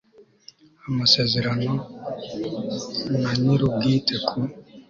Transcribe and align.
amasezerano 0.87 1.73
na 3.21 3.31
nyir 3.41 3.61
ubwite 3.69 4.15
ku 4.27 4.39